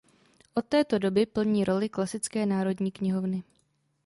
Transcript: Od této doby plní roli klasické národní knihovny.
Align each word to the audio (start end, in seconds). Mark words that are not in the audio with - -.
Od 0.53 0.65
této 0.65 0.99
doby 0.99 1.25
plní 1.25 1.63
roli 1.63 1.89
klasické 1.89 2.45
národní 2.45 2.91
knihovny. 2.91 3.43